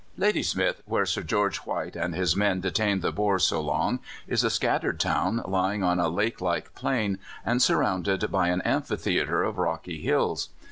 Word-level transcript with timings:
Ladysmith, 0.17 0.81
where 0.87 1.05
Sir 1.05 1.21
George 1.21 1.57
White 1.57 1.95
and 1.95 2.15
his 2.15 2.35
men 2.35 2.59
detained 2.59 3.03
the 3.03 3.11
Boers 3.11 3.45
so 3.45 3.61
long, 3.61 3.99
is 4.27 4.43
a 4.43 4.49
scattered 4.49 4.99
town 4.99 5.43
lying 5.45 5.83
on 5.83 5.99
a 5.99 6.09
lake 6.09 6.41
like 6.41 6.73
plain, 6.73 7.19
and 7.45 7.61
surrounded 7.61 8.31
by 8.31 8.47
an 8.47 8.63
amphitheatre 8.63 9.43
of 9.43 9.59
rocky 9.59 10.01
hills. 10.01 10.49